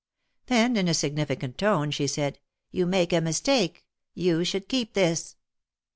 [0.47, 2.39] Then in a significant tone she said:
[2.71, 3.85] You make a mistake.
[4.15, 5.35] You should keep this."